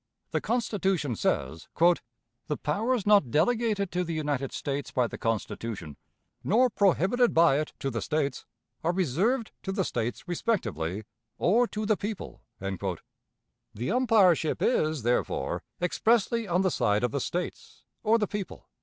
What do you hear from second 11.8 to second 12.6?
the people."